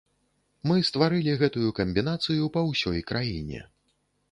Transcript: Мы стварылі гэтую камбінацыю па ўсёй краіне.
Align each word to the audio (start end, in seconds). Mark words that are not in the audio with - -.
Мы 0.71 0.77
стварылі 0.89 1.35
гэтую 1.43 1.69
камбінацыю 1.81 2.49
па 2.57 2.65
ўсёй 2.71 2.99
краіне. 3.13 3.65